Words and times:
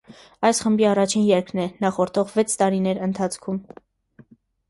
Այն 0.47 0.55
խմբի 0.61 0.85
առաջին 0.91 1.25
երգն 1.27 1.59
է՝ 1.65 1.65
նախորդող 1.85 2.33
վեց 2.37 2.55
տարիներ 2.61 3.05
ընթացքում։ 3.09 3.63